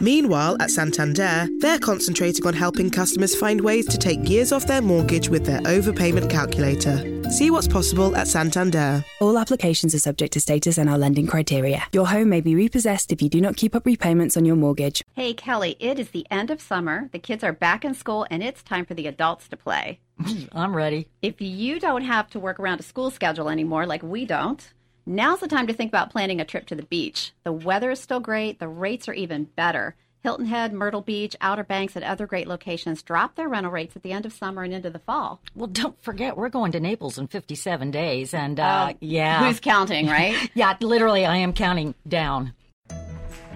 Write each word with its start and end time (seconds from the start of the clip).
Meanwhile, 0.00 0.56
at 0.60 0.70
Santander, 0.70 1.48
they're 1.60 1.78
concentrating 1.78 2.46
on 2.46 2.54
helping 2.54 2.90
customers 2.90 3.34
find 3.34 3.60
ways 3.60 3.86
to 3.86 3.98
take 3.98 4.28
years 4.28 4.52
off 4.52 4.66
their 4.66 4.82
mortgage 4.82 5.28
with 5.28 5.46
their 5.46 5.60
overpayment 5.60 6.28
calculator. 6.28 7.30
See 7.30 7.50
what's 7.50 7.68
possible 7.68 8.14
at 8.16 8.28
Santander. 8.28 9.04
All 9.20 9.38
applications 9.38 9.94
are 9.94 9.98
subject 9.98 10.32
to 10.34 10.40
status 10.40 10.78
and 10.78 10.90
our 10.90 10.98
lending 10.98 11.26
criteria. 11.26 11.84
Your 11.92 12.06
home 12.08 12.28
may 12.28 12.40
be 12.40 12.54
repossessed 12.54 13.12
if 13.12 13.22
you 13.22 13.28
do 13.28 13.40
not 13.40 13.56
keep 13.56 13.74
up 13.74 13.86
repayments 13.86 14.36
on 14.36 14.44
your 14.44 14.56
mortgage. 14.56 15.02
Hey, 15.14 15.32
Kelly, 15.32 15.76
it 15.78 15.98
is 15.98 16.10
the 16.10 16.26
end 16.30 16.50
of 16.50 16.60
summer. 16.60 17.08
The 17.12 17.18
kids 17.18 17.44
are 17.44 17.52
back 17.52 17.84
in 17.84 17.94
school, 17.94 18.26
and 18.30 18.42
it's 18.42 18.62
time 18.62 18.84
for 18.84 18.94
the 18.94 19.06
adults 19.06 19.48
to 19.48 19.56
play. 19.56 20.00
I'm 20.52 20.74
ready. 20.76 21.08
If 21.22 21.40
you 21.40 21.80
don't 21.80 22.02
have 22.02 22.28
to 22.30 22.40
work 22.40 22.60
around 22.60 22.80
a 22.80 22.84
school 22.84 23.10
schedule 23.10 23.48
anymore, 23.48 23.86
like 23.86 24.02
we 24.02 24.24
don't, 24.26 24.72
now's 25.06 25.40
the 25.40 25.48
time 25.48 25.66
to 25.66 25.72
think 25.72 25.90
about 25.90 26.10
planning 26.10 26.40
a 26.40 26.44
trip 26.44 26.66
to 26.66 26.74
the 26.74 26.82
beach. 26.84 27.32
The 27.44 27.52
weather 27.52 27.90
is 27.90 28.00
still 28.00 28.20
great, 28.20 28.58
the 28.58 28.68
rates 28.68 29.08
are 29.08 29.14
even 29.14 29.44
better. 29.44 29.96
Hilton 30.22 30.46
Head, 30.46 30.72
Myrtle 30.72 31.02
Beach, 31.02 31.36
Outer 31.42 31.64
Banks, 31.64 31.96
and 31.96 32.04
other 32.04 32.26
great 32.26 32.46
locations 32.48 33.02
drop 33.02 33.34
their 33.34 33.46
rental 33.46 33.70
rates 33.70 33.94
at 33.94 34.02
the 34.02 34.12
end 34.12 34.24
of 34.24 34.32
summer 34.32 34.62
and 34.62 34.72
into 34.72 34.88
the 34.88 34.98
fall. 34.98 35.38
Well, 35.54 35.66
don't 35.66 36.02
forget, 36.02 36.34
we're 36.38 36.48
going 36.48 36.72
to 36.72 36.80
Naples 36.80 37.18
in 37.18 37.26
57 37.26 37.90
days. 37.90 38.32
And 38.32 38.58
uh, 38.58 38.92
Oh, 38.92 38.96
yeah. 39.00 39.46
Who's 39.46 39.60
counting, 39.60 40.06
right? 40.06 40.34
yeah, 40.54 40.76
literally, 40.80 41.26
I 41.26 41.36
am 41.36 41.52
counting 41.52 41.94
down. 42.08 42.54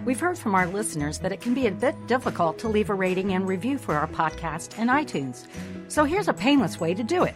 We've 0.05 0.21
heard 0.21 0.38
from 0.38 0.55
our 0.55 0.66
listeners 0.66 1.19
that 1.21 1.33
it 1.33 1.41
can 1.41 1.55
be 1.55 1.66
a 1.66 1.71
bit 1.71 1.95
difficult 2.07 2.59
to 2.59 2.69
leave 2.69 2.91
a 2.91 2.95
rating 2.95 3.33
and 3.33 3.49
review 3.49 3.79
for 3.79 3.95
our 3.95 4.07
podcast 4.07 4.79
in 4.79 4.88
iTunes. 4.88 5.46
So 5.88 6.04
here's 6.04 6.29
a 6.29 6.35
painless 6.35 6.79
way 6.79 6.93
to 6.93 7.02
do 7.02 7.24
it. 7.24 7.35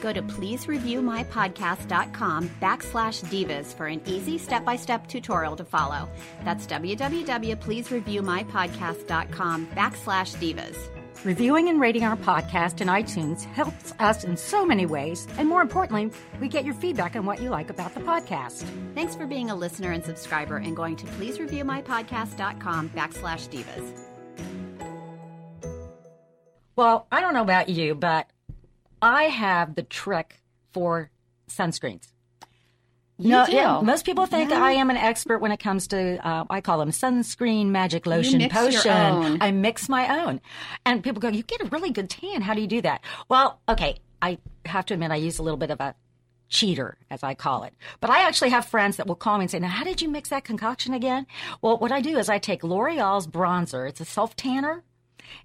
Go 0.00 0.12
to 0.12 0.22
pleasereviewmypodcast.com 0.22 2.50
backslash 2.60 3.24
divas 3.24 3.74
for 3.74 3.86
an 3.86 4.00
easy 4.06 4.38
step-by-step 4.38 5.08
tutorial 5.08 5.56
to 5.56 5.64
follow. 5.64 6.08
That's 6.44 6.64
www.pleasereviewmypodcast.com 6.66 9.66
backslash 9.68 10.36
divas. 10.36 10.76
Reviewing 11.24 11.68
and 11.68 11.80
rating 11.80 12.04
our 12.04 12.16
podcast 12.16 12.80
in 12.80 12.86
iTunes 12.86 13.42
helps 13.42 13.92
us 13.98 14.22
in 14.22 14.36
so 14.36 14.64
many 14.64 14.86
ways, 14.86 15.26
and 15.36 15.48
more 15.48 15.62
importantly, 15.62 16.12
we 16.40 16.46
get 16.46 16.64
your 16.64 16.74
feedback 16.74 17.16
on 17.16 17.26
what 17.26 17.42
you 17.42 17.50
like 17.50 17.70
about 17.70 17.92
the 17.94 18.00
podcast. 18.00 18.64
Thanks 18.94 19.16
for 19.16 19.26
being 19.26 19.50
a 19.50 19.56
listener 19.56 19.90
and 19.90 20.04
subscriber 20.04 20.58
and 20.58 20.76
going 20.76 20.94
to 20.94 21.06
pleasereviewmypodcast.com 21.06 22.90
backslash 22.90 23.48
divas. 23.48 24.00
Well, 26.76 27.08
I 27.10 27.20
don't 27.20 27.34
know 27.34 27.42
about 27.42 27.68
you, 27.68 27.96
but 27.96 28.30
I 29.00 29.24
have 29.24 29.74
the 29.74 29.82
trick 29.82 30.40
for 30.72 31.10
sunscreens. 31.48 32.08
You 33.20 33.30
no, 33.30 33.46
do? 33.46 33.52
yeah, 33.52 33.80
most 33.82 34.06
people 34.06 34.26
think 34.26 34.50
Yeah. 34.50 34.62
I 34.62 34.72
am 34.72 34.90
an 34.90 34.96
expert 34.96 35.38
when 35.40 35.50
it 35.50 35.58
comes 35.58 35.88
to, 35.88 36.24
uh, 36.24 36.44
I 36.48 36.60
call 36.60 36.78
them 36.78 36.90
sunscreen 36.90 37.66
magic 37.66 38.06
lotion 38.06 38.48
potion. 38.48 39.38
I 39.40 39.50
mix 39.50 39.88
my 39.88 40.24
own. 40.24 40.40
And 40.86 41.02
people 41.02 41.20
go, 41.20 41.28
you 41.28 41.42
get 41.42 41.60
a 41.60 41.64
really 41.66 41.90
good 41.90 42.08
tan. 42.08 42.42
How 42.42 42.54
do 42.54 42.60
you 42.60 42.68
do 42.68 42.80
that? 42.82 43.02
Well, 43.28 43.60
okay, 43.68 43.98
I 44.22 44.38
have 44.66 44.86
to 44.86 44.94
admit 44.94 45.10
I 45.10 45.16
use 45.16 45.40
a 45.40 45.42
little 45.42 45.58
bit 45.58 45.72
of 45.72 45.80
a 45.80 45.96
cheater, 46.48 46.96
as 47.10 47.24
I 47.24 47.34
call 47.34 47.64
it. 47.64 47.74
But 48.00 48.10
I 48.10 48.20
actually 48.22 48.50
have 48.50 48.64
friends 48.66 48.96
that 48.98 49.08
will 49.08 49.16
call 49.16 49.38
me 49.38 49.44
and 49.44 49.50
say, 49.50 49.58
now, 49.58 49.68
how 49.68 49.82
did 49.84 50.00
you 50.00 50.08
mix 50.08 50.28
that 50.28 50.44
concoction 50.44 50.94
again? 50.94 51.26
Well, 51.60 51.76
what 51.78 51.90
I 51.90 52.00
do 52.00 52.18
is 52.18 52.28
I 52.28 52.38
take 52.38 52.62
L'Oreal's 52.62 53.26
bronzer. 53.26 53.88
It's 53.88 54.00
a 54.00 54.04
self 54.04 54.36
tanner. 54.36 54.84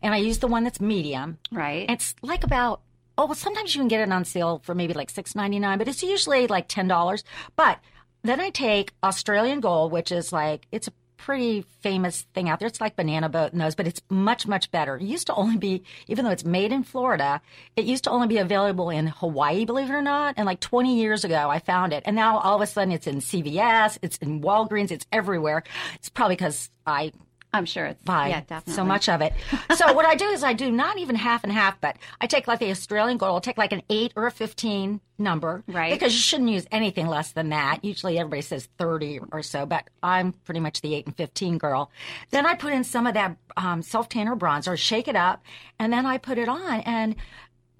And 0.01 0.13
I 0.13 0.17
use 0.17 0.37
the 0.37 0.47
one 0.47 0.63
that's 0.63 0.79
medium. 0.79 1.39
Right. 1.51 1.89
It's 1.89 2.13
like 2.21 2.43
about 2.43 2.81
oh, 3.17 3.25
well, 3.25 3.35
sometimes 3.35 3.75
you 3.75 3.81
can 3.81 3.87
get 3.87 4.01
it 4.01 4.11
on 4.11 4.25
sale 4.25 4.61
for 4.63 4.75
maybe 4.75 4.93
like 4.93 5.09
six 5.09 5.35
ninety 5.35 5.59
nine, 5.59 5.77
but 5.77 5.87
it's 5.87 6.03
usually 6.03 6.47
like 6.47 6.67
ten 6.67 6.87
dollars. 6.87 7.23
But 7.55 7.79
then 8.23 8.39
I 8.39 8.49
take 8.49 8.93
Australian 9.03 9.59
Gold, 9.59 9.91
which 9.91 10.11
is 10.11 10.31
like 10.31 10.67
it's 10.71 10.87
a 10.87 10.93
pretty 11.17 11.61
famous 11.81 12.25
thing 12.33 12.49
out 12.49 12.59
there. 12.59 12.67
It's 12.67 12.81
like 12.81 12.97
banana 12.97 13.29
boat 13.29 13.53
and 13.53 13.61
those, 13.61 13.75
but 13.75 13.87
it's 13.87 14.01
much 14.09 14.45
much 14.45 14.69
better. 14.71 14.97
It 14.97 15.03
used 15.03 15.27
to 15.27 15.35
only 15.35 15.57
be, 15.57 15.83
even 16.07 16.25
though 16.25 16.31
it's 16.31 16.43
made 16.43 16.73
in 16.73 16.83
Florida, 16.83 17.41
it 17.77 17.85
used 17.85 18.03
to 18.05 18.09
only 18.09 18.27
be 18.27 18.39
available 18.39 18.89
in 18.89 19.07
Hawaii, 19.07 19.63
believe 19.63 19.89
it 19.89 19.93
or 19.93 20.01
not. 20.01 20.35
And 20.37 20.45
like 20.45 20.59
twenty 20.59 20.99
years 20.99 21.23
ago, 21.23 21.49
I 21.49 21.59
found 21.59 21.93
it, 21.93 22.03
and 22.05 22.15
now 22.15 22.39
all 22.39 22.55
of 22.55 22.61
a 22.61 22.67
sudden 22.67 22.91
it's 22.91 23.07
in 23.07 23.17
CVS, 23.17 23.99
it's 24.01 24.17
in 24.17 24.41
Walgreens, 24.41 24.91
it's 24.91 25.05
everywhere. 25.11 25.63
It's 25.95 26.09
probably 26.09 26.35
because 26.35 26.69
I 26.85 27.13
I'm 27.53 27.65
sure 27.65 27.85
it's 27.85 28.01
buy 28.03 28.29
yeah, 28.29 28.41
definitely. 28.41 28.73
so 28.73 28.83
much 28.83 29.07
of 29.07 29.21
it. 29.21 29.33
So 29.75 29.93
what 29.93 30.05
I 30.05 30.15
do 30.15 30.25
is 30.29 30.43
I 30.43 30.53
do 30.53 30.71
not 30.71 30.97
even 30.97 31.15
half 31.15 31.43
and 31.43 31.53
half, 31.53 31.79
but 31.79 31.97
I 32.19 32.27
take 32.27 32.47
like 32.47 32.59
the 32.59 32.71
Australian 32.71 33.17
gold. 33.17 33.33
I'll 33.33 33.41
take 33.41 33.57
like 33.57 33.71
an 33.71 33.83
eight 33.89 34.13
or 34.15 34.25
a 34.25 34.31
fifteen 34.31 34.99
number, 35.19 35.63
Right. 35.67 35.93
Because 35.93 36.13
you 36.13 36.19
shouldn't 36.19 36.49
use 36.49 36.65
anything 36.71 37.07
less 37.07 37.31
than 37.31 37.49
that. 37.49 37.85
Usually 37.85 38.17
everybody 38.17 38.41
says 38.41 38.67
thirty 38.77 39.19
or 39.31 39.43
so, 39.43 39.65
but 39.65 39.87
I'm 40.01 40.33
pretty 40.33 40.59
much 40.59 40.81
the 40.81 40.95
eight 40.95 41.05
and 41.05 41.15
fifteen 41.15 41.57
girl. 41.57 41.91
Then 42.31 42.45
I 42.45 42.55
put 42.55 42.73
in 42.73 42.83
some 42.83 43.05
of 43.07 43.13
that 43.13 43.37
um, 43.55 43.81
self 43.83 44.09
tanner 44.09 44.35
bronzer, 44.35 44.77
shake 44.77 45.07
it 45.07 45.15
up, 45.15 45.43
and 45.79 45.93
then 45.93 46.05
I 46.05 46.17
put 46.17 46.37
it 46.37 46.49
on, 46.49 46.81
and 46.81 47.15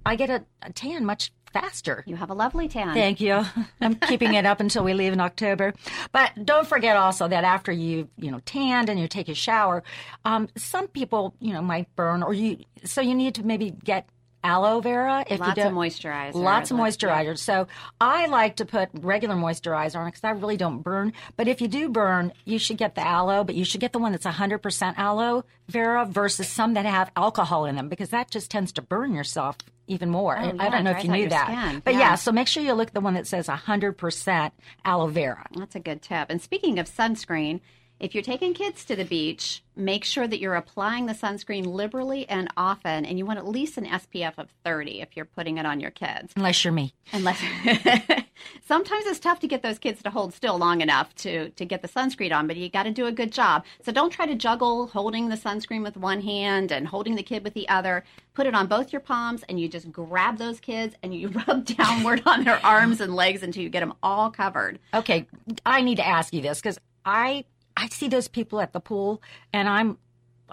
I 0.06 0.16
get 0.16 0.30
a, 0.30 0.44
a 0.62 0.72
tan 0.72 1.06
much 1.06 1.32
faster. 1.54 2.04
You 2.08 2.16
have 2.16 2.30
a 2.30 2.34
lovely 2.34 2.68
tan. 2.68 2.94
Thank 2.94 3.22
you. 3.22 3.46
I'm 3.82 3.96
keeping 3.96 4.34
it 4.34 4.46
up 4.46 4.60
until 4.60 4.84
we 4.84 4.94
leave 4.94 5.14
in 5.14 5.22
October. 5.22 5.74
But 6.12 6.46
don't 6.46 6.68
forget 6.68 6.98
also 6.98 7.28
that 7.28 7.44
after 7.44 7.72
you, 7.72 8.10
you 8.18 8.32
know, 8.32 8.40
tanned 8.46 8.90
and 8.90 9.00
you 9.00 9.08
take 9.08 9.30
a 9.30 9.36
shower, 9.36 9.84
um, 10.26 10.50
some 10.58 10.88
people, 10.88 11.36
you 11.40 11.54
know, 11.54 11.62
might 11.62 11.96
burn 11.96 12.24
or 12.24 12.34
you, 12.34 12.58
so 12.84 13.02
you 13.02 13.14
need 13.14 13.36
to 13.36 13.44
maybe 13.44 13.72
get 13.72 14.10
aloe 14.44 14.82
vera 14.82 15.24
if 15.30 15.40
Lots 15.40 15.56
you 15.58 15.64
of 15.64 15.70
don't. 15.70 15.76
moisturizer. 15.76 16.34
Lots 16.34 16.72
of 16.72 16.78
yeah. 16.78 16.84
moisturizer. 16.84 17.38
So 17.38 17.68
I 18.02 18.26
like 18.26 18.58
to 18.58 18.66
put 18.66 18.90
regular 18.94 19.36
moisturizer 19.36 19.96
on 19.96 20.08
because 20.08 20.24
I 20.24 20.32
really 20.32 20.58
don't 20.58 20.82
burn. 20.82 21.14
But 21.38 21.48
if 21.48 21.62
you 21.62 21.68
do 21.68 21.88
burn, 21.88 22.34
you 22.44 22.60
should 22.60 22.78
get 22.78 22.96
the 22.96 23.08
aloe, 23.08 23.44
but 23.44 23.56
you 23.56 23.64
should 23.64 23.80
get 23.80 23.94
the 23.94 24.00
one 24.00 24.12
that's 24.12 24.26
100% 24.26 24.98
aloe 24.98 25.46
vera 25.70 26.06
versus 26.06 26.50
some 26.50 26.74
that 26.74 26.86
have 26.86 27.12
alcohol 27.16 27.66
in 27.66 27.76
them 27.76 27.88
because 27.88 28.10
that 28.10 28.30
just 28.32 28.52
tends 28.52 28.74
to 28.74 28.82
burn 28.82 29.14
yourself 29.14 29.58
even 29.88 30.10
more. 30.10 30.38
Oh, 30.38 30.54
I 30.60 30.70
don't 30.70 30.84
know 30.84 30.92
if 30.92 31.04
you 31.04 31.12
knew 31.12 31.30
that. 31.30 31.82
But 31.84 31.94
Yeah. 31.94 32.00
yeah, 32.00 32.16
so 32.16 32.32
make 32.32 32.48
sure 32.48 32.64
you 32.64 32.74
look 32.74 32.88
at 32.90 32.94
the 32.94 33.02
one 33.02 33.14
that 33.16 33.28
says 33.28 33.48
100% 33.48 34.52
aloe 34.86 35.08
vera. 35.08 35.46
That's 35.56 35.76
a 35.76 35.80
good 35.80 36.02
tip. 36.02 36.30
And 36.30 36.42
speaking 36.42 36.80
of 36.80 36.88
sunscreen, 36.90 37.60
if 38.00 38.14
you're 38.14 38.24
taking 38.24 38.54
kids 38.54 38.84
to 38.86 38.96
the 38.96 39.06
beach, 39.06 39.64
make 39.76 40.04
sure 40.04 40.28
that 40.28 40.40
you're 40.40 40.56
applying 40.56 41.06
the 41.06 41.14
sunscreen 41.14 41.66
liberally 41.66 42.28
and 42.28 42.50
often, 42.58 43.06
and 43.06 43.18
you 43.18 43.26
want 43.26 43.40
at 43.40 43.48
least 43.48 43.78
an 43.78 43.86
SPF 43.86 44.34
of 44.38 44.50
30 44.66 45.02
if 45.02 45.16
you're 45.16 45.26
putting 45.26 45.58
it 45.58 45.66
on 45.66 45.80
your 45.80 45.92
kids. 45.92 46.34
Unless 46.36 46.64
you're 46.64 46.74
me. 46.74 46.94
Unless 47.14 47.42
sometimes 48.66 49.06
it's 49.06 49.20
tough 49.20 49.40
to 49.40 49.48
get 49.48 49.62
those 49.62 49.80
kids 49.80 50.04
to 50.04 50.10
hold 50.10 50.34
still 50.34 50.58
long 50.58 50.82
enough 50.82 51.16
to 51.16 51.50
to 51.52 51.66
get 51.66 51.82
the 51.82 51.88
sunscreen 51.88 52.36
on, 52.36 52.48
but 52.48 52.58
you 52.58 52.70
got 52.70 52.84
to 52.84 52.92
do 52.92 53.06
a 53.06 53.12
good 53.12 53.32
job. 53.32 53.64
So 53.82 53.92
don't 53.92 54.12
try 54.12 54.26
to 54.26 54.36
juggle 54.36 54.88
holding 54.88 55.30
the 55.30 55.38
sunscreen 55.38 55.84
with 55.84 55.98
one 55.98 56.22
hand 56.22 56.72
and 56.72 56.88
holding 56.88 57.16
the 57.16 57.24
kid 57.24 57.44
with 57.44 57.54
the 57.54 57.68
other. 57.70 58.04
Put 58.34 58.48
it 58.48 58.56
on 58.56 58.68
both 58.68 58.92
your 58.92 59.00
palms 59.00 59.44
and 59.48 59.60
you 59.60 59.70
just 59.70 59.92
grab 59.92 60.38
those 60.38 60.60
kids 60.60 60.96
and 61.04 61.16
you 61.16 61.30
rub 61.48 61.66
downward 61.66 62.24
on 62.26 62.44
their 62.44 62.64
arms 62.66 63.00
and 63.00 63.16
legs 63.16 63.44
until 63.44 63.64
you 63.64 63.70
get 63.70 63.80
them 63.80 63.94
all 64.04 64.30
covered. 64.30 64.80
Okay, 64.94 65.28
I 65.66 65.82
need 65.82 65.96
to 65.96 66.08
ask 66.08 66.34
you 66.34 66.42
this 66.42 66.60
because 66.60 66.80
I 67.06 67.46
I 67.76 67.88
see 67.90 68.08
those 68.08 68.28
people 68.28 68.60
at 68.60 68.74
the 68.74 68.80
pool 68.80 69.22
and 69.52 69.68
I'm 69.68 69.98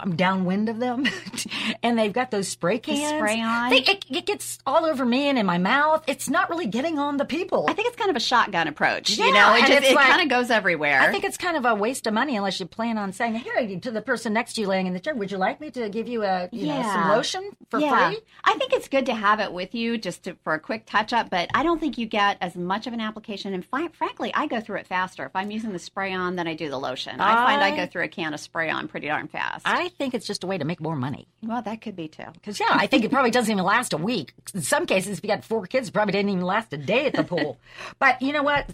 I'm 0.03 0.16
downwind 0.16 0.69
of 0.69 0.78
them, 0.78 1.06
and 1.83 1.99
they've 1.99 2.12
got 2.12 2.31
those 2.31 2.49
spray 2.49 2.78
cans. 2.78 3.09
spray 3.09 3.41
on? 3.41 3.71
They, 3.71 3.78
it, 3.78 4.05
it 4.11 4.27
gets 4.27 4.59
all 4.66 4.84
over 4.87 5.05
me 5.05 5.28
and 5.28 5.38
in 5.38 5.47
my 5.47 5.59
mouth. 5.59 6.05
It's 6.06 6.28
not 6.28 6.50
really 6.50 6.66
getting 6.66 6.99
on 6.99 7.16
the 7.16 7.25
people. 7.25 7.66
I 7.69 7.75
think 7.75 7.88
it's 7.88 7.97
kind 7.97 8.10
of 8.10 8.16
a 8.16 8.21
shotgun 8.21 8.69
approach. 8.69 9.10
Yeah, 9.10 9.27
you 9.27 9.33
know, 9.34 9.55
it 9.55 9.66
just 9.66 9.91
it 9.91 9.94
like- 9.94 10.09
kind 10.09 10.22
of 10.22 10.28
goes 10.28 10.50
everywhere. 10.50 11.00
I 11.00 11.10
think 11.10 11.25
it's 11.25 11.37
kind 11.37 11.56
of 11.56 11.65
a 11.65 11.75
waste 11.75 12.06
of 12.06 12.15
money 12.15 12.37
unless 12.37 12.59
you 12.60 12.66
plan 12.66 12.99
on 12.99 13.12
saying, 13.12 13.34
"Here, 13.37 13.78
to 13.81 13.91
the 13.91 14.03
person 14.03 14.33
next 14.33 14.55
to 14.55 14.62
you 14.62 14.66
laying 14.66 14.87
in 14.87 14.94
the 14.94 15.00
chair, 15.00 15.15
would 15.15 15.31
you 15.31 15.39
like 15.39 15.60
me 15.60 15.71
to 15.72 15.89
give 15.89 16.09
you 16.09 16.22
a 16.22 16.48
you 16.53 16.66
know 16.66 16.83
some 16.83 17.09
lotion 17.10 17.51
for 17.69 17.78
yeah. 17.78 18.10
free?" 18.10 18.21
I 18.45 18.54
think 18.54 18.72
it's 18.72 18.89
good 18.89 19.07
to 19.07 19.15
have 19.15 19.41
it 19.41 19.53
with 19.53 19.74
you 19.74 19.98
just 19.98 20.24
to, 20.24 20.36
for 20.45 20.54
a 20.54 20.60
quick 20.60 20.86
touch 20.86 21.13
up, 21.13 21.30
but 21.30 21.48
I 21.54 21.63
don't 21.63 21.78
think 21.78 21.98
you 21.98 22.07
get 22.07 22.39
as 22.41 22.57
much 22.57 22.86
of 22.86 22.92
an 22.92 23.01
application. 23.01 23.54
And 23.54 23.65
fi- 23.65 23.89
frankly, 23.89 24.33
I 24.34 24.47
go 24.47 24.60
through 24.60 24.78
it 24.78 24.86
faster 24.86 25.24
if 25.27 25.33
I'm 25.34 25.51
using 25.51 25.72
the 25.72 25.78
spray 25.78 26.13
on 26.13 26.36
than 26.36 26.47
I 26.47 26.54
do 26.54 26.69
the 26.71 26.78
lotion. 26.78 27.21
I 27.21 27.34
find 27.47 27.63
I 27.63 27.71
I- 27.72 27.77
go 27.77 27.86
through 27.86 28.04
a 28.04 28.09
can 28.09 28.34
of 28.34 28.41
spray 28.41 28.71
on 28.71 28.89
pretty 28.89 29.07
darn 29.07 29.28
fast. 29.28 29.63
I 29.66 29.90
think 29.98 30.15
it's 30.15 30.27
just 30.27 30.42
a 30.45 30.47
way 30.47 30.57
to 30.59 30.65
make 30.65 30.81
more 30.81 30.97
money. 30.97 31.28
well, 31.42 31.60
that 31.63 31.81
could 31.83 31.97
be 31.97 32.09
too. 32.09 32.25
Because 32.34 32.59
yeah, 32.59 32.69
I 32.71 32.87
think 32.87 33.04
it 33.04 33.10
probably 33.10 33.31
doesn't 33.31 33.51
even 33.53 33.65
last 33.65 33.92
a 33.92 33.97
week. 33.98 34.33
In 34.54 34.63
some 34.63 34.87
cases, 34.87 35.19
if 35.19 35.25
you 35.25 35.28
got 35.28 35.45
four 35.45 35.66
kids, 35.66 35.89
it 35.89 35.92
probably 35.92 36.13
didn't 36.13 36.31
even 36.31 36.45
last 36.45 36.72
a 36.72 36.77
day 36.78 37.07
at 37.07 37.15
the 37.15 37.25
pool. 37.25 37.59
but 37.98 38.21
you 38.22 38.33
know 38.33 38.42
what? 38.42 38.71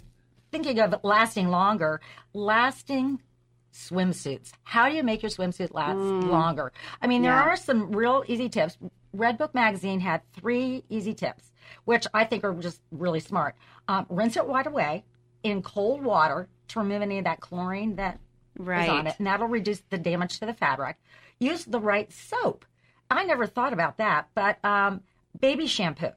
Thinking 0.51 0.79
of 0.79 0.95
lasting 1.03 1.49
longer, 1.49 1.99
lasting 2.33 3.21
swimsuits. 3.73 4.51
How 4.63 4.89
do 4.89 4.95
you 4.95 5.03
make 5.03 5.21
your 5.21 5.29
swimsuit 5.29 5.73
last 5.73 5.97
longer? 5.97 6.71
I 7.01 7.07
mean, 7.07 7.21
there 7.21 7.33
Yeah. 7.33 7.43
are 7.43 7.55
some 7.55 7.91
real 7.91 8.23
easy 8.27 8.49
tips. 8.49 8.77
Redbook 9.15 9.53
magazine 9.53 9.99
had 9.99 10.21
three 10.33 10.83
easy 10.89 11.13
tips, 11.13 11.51
which 11.85 12.07
I 12.13 12.23
think 12.23 12.43
are 12.43 12.53
just 12.53 12.81
really 12.91 13.19
smart. 13.19 13.55
Um, 13.87 14.05
rinse 14.09 14.35
it 14.37 14.45
right 14.45 14.65
away 14.65 15.03
in 15.43 15.61
cold 15.61 16.03
water 16.03 16.47
to 16.69 16.79
remove 16.79 17.01
any 17.01 17.17
of 17.19 17.23
that 17.25 17.39
chlorine 17.39 17.95
that 17.95 18.19
Right. 18.59 18.89
on 18.89 19.07
it, 19.07 19.15
and 19.17 19.27
that'll 19.27 19.47
reduce 19.47 19.81
the 19.89 19.97
damage 19.97 20.39
to 20.39 20.45
the 20.45 20.53
fabric. 20.53 20.97
Use 21.39 21.65
the 21.65 21.79
right 21.79 22.11
soap. 22.11 22.65
I 23.09 23.23
never 23.23 23.45
thought 23.45 23.73
about 23.73 23.97
that, 23.97 24.27
but 24.35 24.63
um, 24.65 25.01
baby 25.39 25.67
shampoo. 25.67 26.09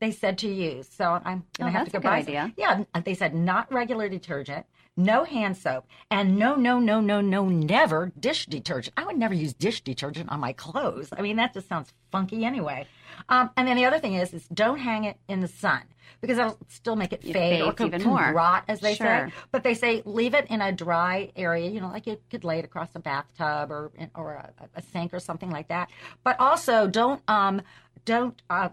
They 0.00 0.10
said 0.10 0.36
to 0.38 0.48
use, 0.48 0.88
so 0.88 1.20
I'm 1.24 1.44
gonna 1.58 1.70
Oh, 1.70 1.72
have 1.72 1.84
to 1.88 1.90
a 1.90 1.92
go 1.94 1.98
good 2.00 2.02
buy 2.08 2.20
some. 2.22 2.28
idea. 2.28 2.52
Yeah, 2.58 2.84
they 3.04 3.14
said 3.14 3.34
not 3.34 3.72
regular 3.72 4.08
detergent, 4.10 4.66
no 4.96 5.24
hand 5.24 5.56
soap, 5.56 5.86
and 6.10 6.38
no, 6.38 6.54
no, 6.54 6.78
no, 6.78 7.00
no, 7.00 7.20
no, 7.20 7.48
never 7.48 8.12
dish 8.18 8.46
detergent. 8.46 8.94
I 8.96 9.04
would 9.04 9.16
never 9.18 9.34
use 9.34 9.52
dish 9.52 9.82
detergent 9.82 10.30
on 10.30 10.40
my 10.40 10.52
clothes. 10.52 11.08
I 11.16 11.22
mean, 11.22 11.36
that 11.36 11.52
just 11.54 11.68
sounds 11.68 11.92
funky 12.10 12.44
anyway. 12.44 12.86
Um, 13.28 13.50
and 13.56 13.68
then 13.68 13.76
the 13.76 13.84
other 13.84 13.98
thing 13.98 14.14
is, 14.14 14.32
is 14.32 14.46
don't 14.48 14.78
hang 14.78 15.04
it 15.04 15.16
in 15.28 15.40
the 15.40 15.48
sun 15.48 15.82
because 16.20 16.36
that'll 16.38 16.58
still 16.68 16.96
make 16.96 17.12
it 17.12 17.22
fade 17.22 17.60
or 17.62 17.74
even 17.86 18.02
more. 18.02 18.32
rot, 18.32 18.64
as 18.68 18.80
they 18.80 18.94
Sure. 18.94 19.28
say. 19.28 19.32
But 19.52 19.62
they 19.64 19.74
say 19.74 20.02
leave 20.04 20.34
it 20.34 20.46
in 20.48 20.60
a 20.62 20.72
dry 20.72 21.30
area. 21.36 21.68
You 21.70 21.80
know, 21.80 21.88
like 21.88 22.06
you 22.06 22.18
could 22.30 22.44
lay 22.44 22.58
it 22.58 22.64
across 22.64 22.88
a 22.94 22.98
bathtub 23.00 23.70
or 23.70 23.90
or 24.14 24.32
a, 24.34 24.52
a 24.74 24.82
sink 24.82 25.12
or 25.12 25.20
something 25.20 25.50
like 25.50 25.68
that. 25.68 25.90
But 26.24 26.38
also 26.40 26.86
don't 26.86 27.22
um 27.28 27.62
don't 28.04 28.40
uh 28.48 28.70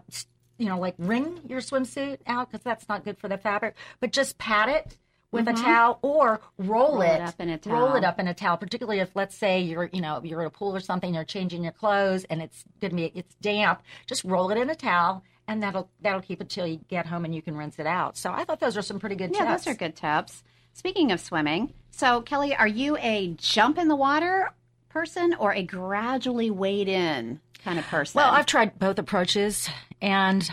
you 0.58 0.66
know 0.66 0.78
like 0.78 0.94
wring 0.98 1.40
your 1.48 1.60
swimsuit 1.60 2.18
out 2.26 2.50
because 2.50 2.64
that's 2.64 2.88
not 2.88 3.04
good 3.04 3.18
for 3.18 3.28
the 3.28 3.38
fabric. 3.38 3.74
But 4.00 4.12
just 4.12 4.38
pat 4.38 4.68
it 4.68 4.96
with 5.34 5.48
a 5.48 5.52
towel 5.52 5.98
or 6.02 6.40
roll, 6.58 6.98
Mm-hmm. 6.98 7.00
Roll 7.00 7.00
it 7.02 7.20
up 7.20 7.40
in 7.40 7.48
a 7.50 7.58
Roll 7.66 7.94
it 7.94 8.00
towel. 8.00 8.04
up 8.06 8.18
in 8.20 8.28
a 8.28 8.34
towel. 8.34 8.56
Particularly 8.56 9.00
if 9.00 9.14
let's 9.14 9.36
say 9.36 9.60
you're 9.60 9.90
you 9.92 10.00
know 10.00 10.20
you're 10.24 10.40
at 10.42 10.46
a 10.46 10.50
pool 10.50 10.74
or 10.74 10.80
something, 10.80 11.12
you're 11.14 11.24
changing 11.24 11.62
your 11.62 11.72
clothes 11.72 12.24
and 12.30 12.40
it's 12.42 12.64
gonna 12.80 12.94
be 12.94 13.04
it's 13.14 13.34
damp. 13.42 13.82
Just 14.06 14.24
roll 14.24 14.50
it 14.50 14.58
in 14.58 14.70
a 14.70 14.74
towel. 14.74 15.22
And 15.46 15.62
that'll 15.62 15.90
that'll 16.00 16.22
keep 16.22 16.40
it 16.40 16.48
till 16.48 16.66
you 16.66 16.80
get 16.88 17.04
home 17.04 17.24
and 17.26 17.34
you 17.34 17.42
can 17.42 17.54
rinse 17.54 17.78
it 17.78 17.86
out. 17.86 18.16
So 18.16 18.32
I 18.32 18.44
thought 18.44 18.60
those 18.60 18.78
are 18.78 18.82
some 18.82 18.98
pretty 18.98 19.16
good 19.16 19.32
Yeah, 19.34 19.44
tips. 19.50 19.64
those 19.64 19.74
are 19.74 19.76
good 19.76 19.94
tips. 19.94 20.42
Speaking 20.72 21.12
of 21.12 21.20
swimming, 21.20 21.74
so 21.90 22.22
Kelly, 22.22 22.56
are 22.56 22.66
you 22.66 22.96
a 22.96 23.34
jump 23.36 23.76
in 23.78 23.88
the 23.88 23.94
water 23.96 24.50
person 24.88 25.34
or 25.38 25.52
a 25.52 25.62
gradually 25.62 26.50
wade 26.50 26.88
in 26.88 27.40
kind 27.62 27.78
of 27.78 27.86
person? 27.88 28.18
Well, 28.18 28.30
I've 28.32 28.46
tried 28.46 28.78
both 28.78 28.98
approaches, 28.98 29.68
and 30.00 30.50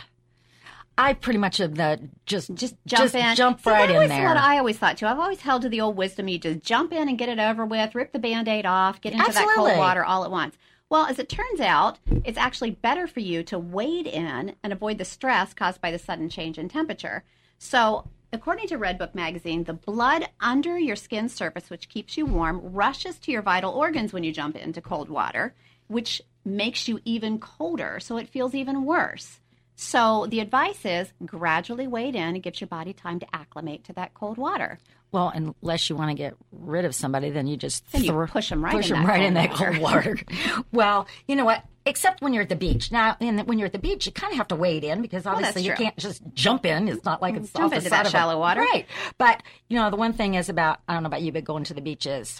I 1.01 1.13
pretty 1.13 1.39
much 1.39 1.59
am 1.59 1.74
the 1.74 2.09
just 2.27 2.53
just 2.53 2.75
jump 2.86 3.15
in, 3.15 3.36
jump 3.36 3.65
right 3.65 3.88
that 3.88 4.03
in 4.03 4.09
there. 4.09 4.27
What 4.27 4.38
I 4.38 4.59
always 4.59 4.77
thought 4.77 4.98
too. 4.98 5.07
I've 5.07 5.18
always 5.18 5.42
held 5.42 5.63
to 5.63 5.69
the 5.69 5.81
old 5.81 5.98
wisdom: 5.98 6.27
you 6.27 6.38
just 6.38 6.62
jump 6.62 6.94
in 6.94 7.09
and 7.09 7.18
get 7.18 7.27
it 7.27 7.39
over 7.39 7.65
with, 7.65 7.95
rip 7.95 8.12
the 8.12 8.19
band-aid 8.19 8.68
off, 8.68 9.01
get 9.01 9.13
into 9.13 9.25
that 9.25 9.36
Absolutely. 9.36 9.71
cold 9.71 9.77
water 9.80 10.06
all 10.06 10.24
at 10.24 10.30
once. 10.30 10.57
Well, 10.89 11.07
as 11.07 11.18
it 11.18 11.27
turns 11.27 11.59
out, 11.59 11.98
it's 12.24 12.38
actually 12.38 12.71
better 12.71 13.07
for 13.07 13.21
you 13.21 13.42
to 13.44 13.57
wade 13.57 14.06
in 14.06 14.56
and 14.62 14.71
avoid 14.74 15.00
the 15.00 15.06
stress 15.06 15.53
caused 15.53 15.81
by 15.81 15.89
the 15.89 15.98
sudden 15.98 16.30
change 16.30 16.59
in 16.59 16.69
temperature. 16.69 17.24
So, 17.57 18.07
according 18.31 18.68
to 18.68 18.77
Redbook 18.77 19.15
magazine, 19.15 19.63
the 19.63 19.74
blood 19.74 20.27
under 20.39 20.77
your 20.77 20.95
skin 20.98 21.30
surface, 21.30 21.69
which 21.69 21.89
keeps 21.89 22.15
you 22.15 22.27
warm, 22.27 22.59
rushes 22.74 23.18
to 23.19 23.31
your 23.31 23.42
vital 23.42 23.71
organs 23.71 24.13
when 24.13 24.24
you 24.24 24.33
jump 24.33 24.56
into 24.56 24.81
cold 24.81 25.09
water, 25.09 25.56
which 25.88 26.21
makes 26.45 26.88
you 26.88 27.00
even 27.06 27.39
colder. 27.39 28.00
So, 28.00 28.18
it 28.18 28.30
feels 28.30 28.53
even 28.53 28.83
worse. 28.83 29.39
So, 29.81 30.27
the 30.29 30.41
advice 30.41 30.85
is 30.85 31.11
gradually 31.25 31.87
wade 31.87 32.15
in. 32.15 32.35
It 32.35 32.41
gives 32.41 32.61
your 32.61 32.67
body 32.67 32.93
time 32.93 33.19
to 33.19 33.25
acclimate 33.35 33.83
to 33.85 33.93
that 33.93 34.13
cold 34.13 34.37
water. 34.37 34.77
well, 35.11 35.31
unless 35.33 35.89
you 35.89 35.95
want 35.95 36.11
to 36.11 36.13
get 36.13 36.35
rid 36.51 36.85
of 36.85 36.93
somebody, 36.93 37.31
then 37.31 37.47
you 37.47 37.57
just 37.57 37.91
Then 37.91 38.03
you 38.03 38.27
push 38.27 38.51
'em 38.51 38.63
right 38.63 38.73
push 38.75 38.89
them 38.89 39.01
that 39.01 39.09
right 39.09 39.23
in 39.23 39.33
that 39.33 39.51
cold 39.51 39.79
water. 39.79 40.17
well, 40.71 41.07
you 41.27 41.35
know 41.35 41.45
what? 41.45 41.63
Except 41.87 42.21
when 42.21 42.31
you're 42.31 42.43
at 42.43 42.49
the 42.49 42.55
beach. 42.55 42.91
Now, 42.91 43.17
in 43.19 43.37
the, 43.37 43.43
when 43.43 43.57
you're 43.57 43.65
at 43.65 43.71
the 43.73 43.79
beach, 43.79 44.05
you 44.05 44.11
kind 44.11 44.31
of 44.31 44.37
have 44.37 44.49
to 44.49 44.55
wade 44.55 44.83
in 44.83 45.01
because 45.01 45.25
obviously 45.25 45.63
you 45.63 45.73
can't 45.73 45.97
just 45.97 46.21
jump 46.35 46.63
in. 46.63 46.87
It's 46.87 47.03
not 47.03 47.19
like 47.23 47.33
mm, 47.33 47.37
it's 47.37 47.51
Jump 47.51 47.73
off 47.73 47.77
into 47.79 47.89
that 47.89 48.01
of 48.01 48.07
a- 48.07 48.09
shallow 48.11 48.37
water. 48.37 48.61
right? 48.61 48.85
But 49.17 49.41
you 49.67 49.79
know, 49.79 49.89
the 49.89 49.95
one 49.97 50.13
thing 50.13 50.35
is 50.35 50.47
about 50.47 50.79
I 50.87 50.93
don't 50.93 51.01
know 51.01 51.07
about 51.07 51.23
you, 51.23 51.31
but 51.31 51.43
going 51.43 51.63
to 51.65 51.73
the 51.73 51.81
beach 51.81 52.05
is 52.05 52.39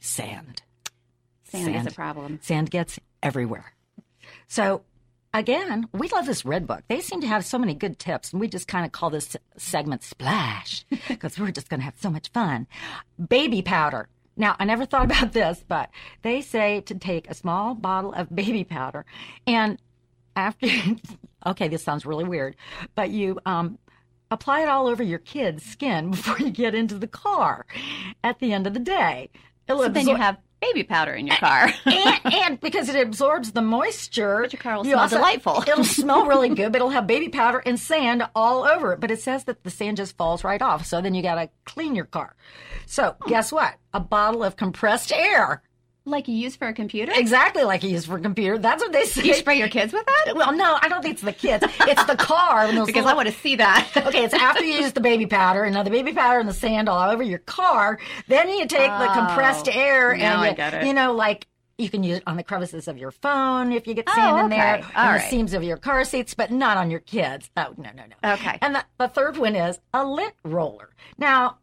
sand. 0.00 0.60
Sand, 1.44 1.74
is 1.76 1.86
a 1.86 1.90
problem. 1.92 2.40
Sand 2.42 2.70
gets 2.70 2.98
everywhere. 3.22 3.72
So, 4.48 4.82
again, 5.34 5.88
we 5.92 6.08
love 6.08 6.26
this 6.26 6.44
Redbook. 6.44 6.82
They 6.88 7.00
seem 7.00 7.20
to 7.20 7.26
have 7.26 7.44
so 7.44 7.58
many 7.58 7.74
good 7.74 7.98
tips, 7.98 8.32
and 8.32 8.40
we 8.40 8.48
just 8.48 8.68
kind 8.68 8.86
of 8.86 8.92
call 8.92 9.10
this 9.10 9.36
segment 9.58 10.02
Splash 10.02 10.86
because 11.08 11.38
we're 11.38 11.50
just 11.50 11.68
going 11.68 11.80
to 11.80 11.84
have 11.84 11.98
so 12.00 12.08
much 12.08 12.30
fun. 12.30 12.66
Baby 13.28 13.60
powder. 13.60 14.08
Now, 14.36 14.56
I 14.58 14.64
never 14.64 14.86
thought 14.86 15.04
about 15.04 15.32
this, 15.32 15.62
but 15.66 15.90
they 16.22 16.40
say 16.40 16.80
to 16.82 16.94
take 16.94 17.28
a 17.28 17.34
small 17.34 17.74
bottle 17.74 18.12
of 18.14 18.34
baby 18.34 18.64
powder 18.64 19.04
and 19.46 19.78
after, 20.34 20.66
okay, 21.46 21.68
this 21.68 21.84
sounds 21.84 22.06
really 22.06 22.24
weird, 22.24 22.56
but 22.94 23.10
you, 23.10 23.38
um, 23.46 23.78
apply 24.30 24.62
it 24.62 24.68
all 24.68 24.88
over 24.88 25.02
your 25.02 25.20
kid's 25.20 25.64
skin 25.64 26.10
before 26.10 26.38
you 26.38 26.50
get 26.50 26.74
into 26.74 26.98
the 26.98 27.06
car 27.06 27.66
at 28.22 28.38
the 28.40 28.52
end 28.52 28.66
of 28.66 28.74
the 28.74 28.80
day. 28.80 29.30
It'll 29.68 29.82
So 29.82 29.88
then 29.88 30.08
you 30.08 30.16
have 30.16 30.38
baby 30.66 30.82
powder 30.84 31.12
in 31.12 31.26
your 31.26 31.36
car. 31.36 31.72
and, 31.84 32.20
and 32.24 32.60
because 32.60 32.88
it 32.88 33.00
absorbs 33.00 33.52
the 33.52 33.62
moisture, 33.62 34.40
But 34.42 34.52
your 34.52 34.60
car 34.60 34.76
will 34.76 34.86
you 34.86 34.92
smell 34.92 35.08
delightful. 35.08 35.62
It'll 35.66 35.84
smell 35.84 36.26
really 36.26 36.48
good, 36.48 36.72
but 36.72 36.76
it'll 36.76 36.90
have 36.90 37.06
baby 37.06 37.28
powder 37.28 37.62
and 37.64 37.78
sand 37.78 38.22
all 38.34 38.64
over 38.64 38.92
it. 38.92 39.00
But 39.00 39.10
it 39.10 39.20
says 39.20 39.44
that 39.44 39.62
the 39.62 39.70
sand 39.70 39.96
just 39.96 40.16
falls 40.16 40.44
right 40.44 40.60
off. 40.60 40.86
So 40.86 41.00
then 41.00 41.14
you 41.14 41.22
got 41.22 41.36
to 41.36 41.48
clean 41.64 41.94
your 41.94 42.06
car. 42.06 42.34
So 42.86 43.16
guess 43.26 43.52
what? 43.52 43.74
A 43.92 44.00
bottle 44.00 44.44
of 44.44 44.56
compressed 44.56 45.12
air, 45.12 45.62
like 46.06 46.28
you 46.28 46.34
use 46.34 46.56
for 46.56 46.68
a 46.68 46.74
computer? 46.74 47.12
exactly 47.14 47.64
like 47.64 47.82
you 47.82 47.90
use 47.90 48.04
for 48.04 48.16
a 48.16 48.20
computer. 48.20 48.58
That's 48.58 48.82
what 48.82 48.92
they 48.92 49.04
say. 49.04 49.24
You 49.24 49.34
spray 49.34 49.58
your 49.58 49.68
kids 49.68 49.92
with 49.92 50.04
that? 50.06 50.34
well, 50.36 50.52
no, 50.52 50.78
I 50.80 50.88
don't 50.88 51.02
think 51.02 51.14
it's 51.14 51.22
the 51.22 51.32
kids. 51.32 51.64
It's 51.80 52.04
the 52.04 52.16
car. 52.16 52.70
Because 52.84 53.06
I 53.06 53.14
want 53.14 53.28
to 53.28 53.34
see 53.34 53.56
that. 53.56 53.90
Okay, 54.04 54.24
it's 54.24 54.34
after 54.34 54.62
you 54.62 54.74
use 54.74 54.92
the 54.92 55.00
baby 55.00 55.24
powder, 55.24 55.64
and 55.64 55.74
now 55.74 55.82
the 55.82 55.90
baby 55.90 56.12
powder 56.12 56.38
and 56.38 56.48
the 56.48 56.52
sand 56.52 56.88
all 56.88 57.10
over 57.10 57.22
your 57.22 57.38
car. 57.38 57.98
Then 58.28 58.48
you 58.50 58.66
take 58.66 58.90
the 58.90 59.10
oh. 59.10 59.14
compressed 59.14 59.68
air 59.68 60.12
and 60.14 60.58
you, 60.82 60.88
you 60.88 60.94
know, 60.94 61.14
like 61.14 61.46
you 61.78 61.90
can 61.90 62.02
use 62.02 62.18
it 62.18 62.22
on 62.26 62.36
the 62.36 62.42
crevices 62.42 62.86
of 62.86 62.98
your 62.98 63.10
phone 63.10 63.72
if 63.72 63.86
you 63.86 63.94
get 63.94 64.04
Oh, 64.08 64.14
sand 64.14 64.38
in 64.40 64.50
there, 64.50 64.76
okay. 64.76 64.88
All 64.94 65.08
and 65.08 65.22
the 65.22 65.28
seams 65.28 65.54
of 65.54 65.62
your 65.62 65.76
car 65.76 66.04
seats, 66.04 66.34
but 66.34 66.50
not 66.50 66.76
on 66.76 66.90
your 66.90 67.00
kids. 67.00 67.50
Oh 67.56 67.74
no, 67.76 67.90
no, 67.94 68.04
no. 68.06 68.32
Okay. 68.34 68.58
And 68.60 68.74
the, 68.76 68.84
the 68.98 69.08
third 69.08 69.36
one 69.36 69.56
is 69.56 69.80
a 69.92 70.04
lint 70.04 70.34
roller. 70.44 70.90
Now, 71.18 71.58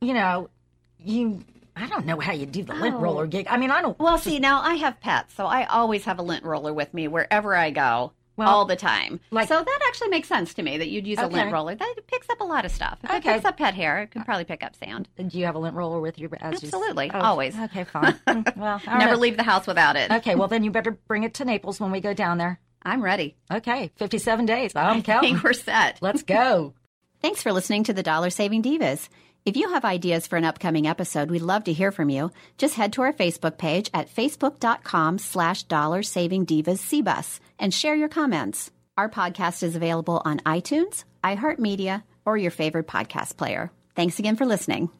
you 0.00 0.14
know, 0.14 0.50
you. 0.98 1.40
I 1.78 1.86
don't 1.88 2.06
know 2.06 2.18
how 2.20 2.32
you 2.32 2.46
do 2.46 2.62
the 2.64 2.74
lint 2.74 2.96
Oh. 2.96 3.00
roller 3.00 3.26
gig. 3.26 3.46
I 3.48 3.56
mean, 3.56 3.70
I 3.70 3.80
don't. 3.82 3.98
Well, 3.98 4.18
see, 4.18 4.38
now 4.38 4.60
I 4.62 4.74
have 4.74 5.00
pets, 5.00 5.34
so 5.34 5.46
I 5.46 5.64
always 5.66 6.04
have 6.04 6.18
a 6.18 6.22
lint 6.22 6.44
roller 6.44 6.72
with 6.74 6.92
me 6.92 7.08
wherever 7.08 7.54
I 7.54 7.70
go. 7.70 8.12
Well, 8.36 8.48
all 8.48 8.64
the 8.66 8.76
time. 8.76 9.18
like- 9.32 9.48
so 9.48 9.56
that 9.60 9.78
actually 9.88 10.10
makes 10.10 10.28
sense 10.28 10.54
to 10.54 10.62
me 10.62 10.78
that 10.78 10.88
you'd 10.88 11.08
use 11.08 11.18
a 11.18 11.26
lint 11.26 11.50
roller. 11.52 11.74
That 11.74 11.94
picks 12.06 12.30
up 12.30 12.40
a 12.40 12.44
lot 12.44 12.64
of 12.64 12.70
stuff. 12.70 12.98
If 13.02 13.10
it 13.10 13.16
Okay. 13.16 13.32
picks 13.32 13.44
up 13.44 13.56
pet 13.56 13.74
hair, 13.74 14.02
it 14.02 14.12
can 14.12 14.22
uh, 14.22 14.24
probably 14.24 14.44
pick 14.44 14.62
up 14.62 14.76
sand. 14.76 15.08
Do 15.16 15.36
you 15.36 15.44
have 15.46 15.56
a 15.56 15.58
lint 15.58 15.74
roller 15.74 16.00
with 16.00 16.20
you? 16.20 16.28
As 16.40 16.62
you- 16.62 16.68
Absolutely. 16.68 17.10
Oh, 17.12 17.18
Always. 17.20 17.58
Okay, 17.58 17.82
fine. 17.82 18.12
Mm, 18.28 18.56
well, 18.56 18.80
all 18.86 18.98
Never 18.98 19.12
right. 19.12 19.18
leave 19.20 19.36
the 19.36 19.42
house 19.42 19.66
without 19.66 19.96
it. 19.96 20.12
Okay, 20.12 20.36
well 20.36 20.46
then 20.46 20.62
you 20.62 20.70
better 20.70 20.92
bring 20.92 21.24
it 21.24 21.34
to 21.34 21.44
Naples 21.44 21.80
when 21.80 21.90
we 21.90 22.00
go 22.00 22.14
down 22.14 22.38
there. 22.38 22.60
I'm 22.84 23.02
ready. 23.02 23.34
Okay, 23.52 23.90
57 23.96 24.46
days. 24.46 24.70
I'm 24.76 24.98
I 24.98 25.00
counting. 25.00 25.32
think 25.34 25.42
we're 25.44 25.52
set. 25.52 25.98
Let's 26.00 26.22
go. 26.22 26.74
Thanks 27.20 27.42
for 27.42 27.52
listening 27.52 27.82
to 27.84 27.92
the 27.92 28.04
Dollar 28.04 28.30
Saving 28.30 28.62
Divas. 28.62 29.08
If 29.44 29.56
you 29.56 29.70
have 29.70 29.84
ideas 29.84 30.26
for 30.26 30.36
an 30.36 30.44
upcoming 30.44 30.86
episode, 30.86 31.30
we'd 31.30 31.40
love 31.42 31.64
to 31.64 31.72
hear 31.72 31.90
from 31.90 32.10
you. 32.10 32.30
Just 32.58 32.74
head 32.74 32.92
to 32.94 33.02
our 33.02 33.12
Facebook 33.14 33.56
page 33.56 33.88
at 33.94 34.14
facebook.com 34.14 35.18
slash 35.18 35.62
dollar 35.62 36.02
saving 36.02 36.44
divas 36.44 36.82
cbus 37.02 37.40
and 37.58 37.72
share 37.72 37.94
your 37.94 38.08
comments. 38.10 38.70
Our 38.98 39.08
podcast 39.08 39.62
is 39.62 39.74
available 39.74 40.20
on 40.24 40.40
iTunes, 40.40 41.04
iHeartMedia, 41.24 42.02
or 42.26 42.36
your 42.36 42.50
favorite 42.50 42.86
podcast 42.86 43.36
player. 43.38 43.70
Thanks 43.94 44.18
again 44.18 44.36
for 44.36 44.44
listening. 44.44 44.90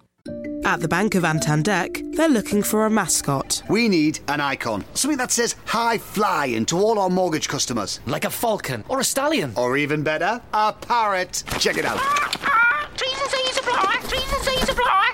At 0.65 0.81
the 0.81 0.89
Bank 0.89 1.15
of 1.15 1.25
Antandek, 1.25 2.15
they're 2.15 2.29
looking 2.29 2.63
for 2.63 2.87
a 2.87 2.91
mascot. 2.91 3.63
We 3.69 3.89
need 3.89 4.21
an 4.29 4.41
icon. 4.41 4.85
Something 4.95 5.19
that 5.19 5.31
says 5.31 5.57
high 5.65 5.99
flying 5.99 6.65
to 6.67 6.79
all 6.79 6.99
our 6.99 7.11
mortgage 7.11 7.49
customers. 7.49 8.01
Like 8.07 8.25
a 8.25 8.31
falcon 8.31 8.85
or 8.89 9.01
a 9.01 9.05
stallion. 9.05 9.53
Or 9.57 9.77
even 9.77 10.03
better, 10.03 10.41
a 10.53 10.73
parrot. 10.73 11.43
Check 11.59 11.77
it 11.79 11.85
out. 11.85 11.99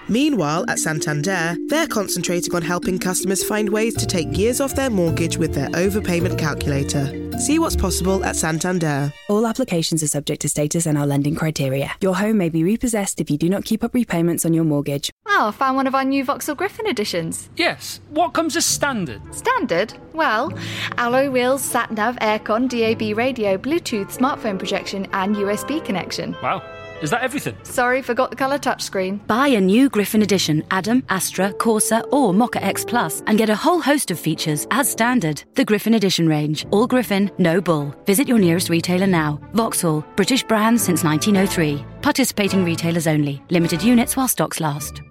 Meanwhile, 0.09 0.67
at 0.69 0.79
Santander, 0.79 1.57
they're 1.69 1.87
concentrating 1.87 2.55
on 2.55 2.63
helping 2.63 2.99
customers 2.99 3.43
find 3.43 3.69
ways 3.69 3.95
to 3.97 4.07
take 4.07 4.37
years 4.37 4.61
off 4.61 4.75
their 4.75 4.91
mortgage 4.91 5.39
with 5.39 5.55
their 5.55 5.69
overpayment 5.71 6.39
calculator. 6.39 7.31
See 7.39 7.59
what's 7.59 7.75
possible 7.75 8.23
at 8.25 8.37
Santander. 8.37 9.13
All 9.29 9.47
applications 9.47 10.03
are 10.03 10.09
subject 10.09 10.43
to 10.43 10.49
status 10.49 10.87
and 10.87 10.99
our 10.99 11.07
lending 11.07 11.35
criteria. 11.35 11.91
Your 12.01 12.17
home 12.17 12.37
may 12.39 12.49
be 12.49 12.63
repossessed 12.63 13.21
if 13.21 13.31
you 13.31 13.39
do 13.39 13.49
not 13.49 13.65
keep 13.65 13.83
up 13.83 13.95
repayments 13.95 14.45
on 14.45 14.53
your 14.53 14.65
mortgage. 14.65 15.11
Oh, 15.27 15.49
I 15.49 15.51
found 15.51 15.77
one 15.77 15.87
of 15.87 15.95
our 15.95 16.05
new 16.05 16.23
Vauxhall 16.23 16.55
Griffin 16.55 16.87
editions. 16.87 17.49
Yes. 17.57 18.01
What 18.11 18.35
comes 18.35 18.57
as 18.57 18.67
standard? 18.67 19.23
Standard? 19.35 19.95
Well, 20.13 20.53
alloy 20.99 21.31
wheels, 21.31 21.63
sat 21.63 21.91
nav, 21.91 22.17
aircon, 22.17 22.69
DAB 22.69 23.17
radio, 23.17 23.57
Bluetooth, 23.57 24.17
smartphone 24.17 24.59
projection, 24.59 25.07
and 25.13 25.35
USB 25.35 25.85
connection. 25.85 26.37
Wow. 26.43 26.63
Is 27.03 27.11
that 27.11 27.23
everything? 27.23 27.57
Sorry, 27.65 28.03
forgot 28.03 28.31
the 28.31 28.37
colour 28.37 28.59
touchscreen. 28.59 29.27
Buy 29.27 29.49
a 29.49 29.61
new 29.61 29.89
Griffin 29.89 30.23
Edition, 30.23 30.65
Adam, 30.71 31.03
Astra, 31.09 31.53
Corsa, 31.55 32.03
or 32.13 32.33
Mokka 32.33 32.63
X 32.63 32.85
Plus, 32.85 33.23
and 33.27 33.39
get 33.39 33.51
a 33.51 33.57
whole 33.57 33.81
host 33.81 34.11
of 34.11 34.19
features 34.19 34.67
as 34.71 34.91
standard. 34.91 35.45
The 35.55 35.65
Griffin 35.65 35.95
Edition 35.95 36.29
range. 36.29 36.67
All 36.71 36.87
Griffin, 36.87 37.31
no 37.39 37.61
bull. 37.61 37.95
Visit 38.07 38.29
your 38.29 38.39
nearest 38.39 38.69
retailer 38.69 39.07
now. 39.07 39.41
Vauxhall, 39.53 40.05
British 40.17 40.43
brand 40.45 40.81
since 40.81 41.05
1903. 41.05 41.85
Participating 42.03 42.65
retailers 42.65 43.07
only. 43.07 43.43
Limited 43.51 43.83
units 43.83 44.17
while 44.17 44.29
stocks 44.29 44.61
last. 44.61 45.05